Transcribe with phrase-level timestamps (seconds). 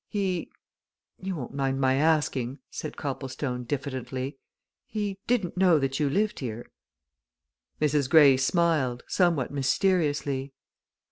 [0.09, 0.49] "He
[1.19, 4.39] you won't mind my asking?" said Copplestone, diffidently,
[4.87, 6.65] "he didn't know that you lived here?"
[7.79, 8.09] Mrs.
[8.09, 10.53] Greyle smiled, somewhat mysteriously.